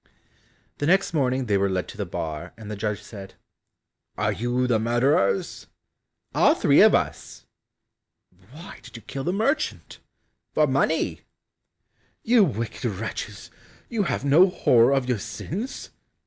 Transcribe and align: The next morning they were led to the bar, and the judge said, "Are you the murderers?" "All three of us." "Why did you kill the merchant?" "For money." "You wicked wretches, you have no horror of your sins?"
The 0.79 0.87
next 0.87 1.13
morning 1.13 1.45
they 1.45 1.59
were 1.59 1.69
led 1.69 1.87
to 1.89 1.95
the 1.97 2.07
bar, 2.07 2.53
and 2.57 2.71
the 2.71 2.75
judge 2.75 3.03
said, 3.03 3.35
"Are 4.17 4.31
you 4.31 4.65
the 4.65 4.79
murderers?" 4.79 5.67
"All 6.33 6.55
three 6.55 6.81
of 6.81 6.95
us." 6.95 7.45
"Why 8.51 8.79
did 8.81 8.95
you 8.95 9.03
kill 9.03 9.23
the 9.23 9.31
merchant?" 9.31 9.99
"For 10.55 10.65
money." 10.65 11.21
"You 12.23 12.43
wicked 12.43 12.83
wretches, 12.83 13.51
you 13.89 14.01
have 14.01 14.25
no 14.25 14.49
horror 14.49 14.91
of 14.91 15.07
your 15.07 15.19
sins?" 15.19 15.91